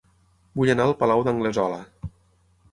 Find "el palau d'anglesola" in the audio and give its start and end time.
0.93-1.79